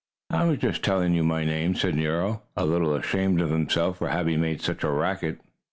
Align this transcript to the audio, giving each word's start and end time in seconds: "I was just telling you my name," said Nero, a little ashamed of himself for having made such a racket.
"I 0.31 0.45
was 0.45 0.57
just 0.57 0.81
telling 0.83 1.13
you 1.13 1.23
my 1.23 1.45
name," 1.45 1.75
said 1.75 1.93
Nero, 1.93 2.41
a 2.57 2.65
little 2.65 2.95
ashamed 2.95 3.39
of 3.39 3.51
himself 3.51 3.99
for 3.99 4.07
having 4.09 4.41
made 4.41 4.59
such 4.63 4.83
a 4.83 4.89
racket. 4.89 5.39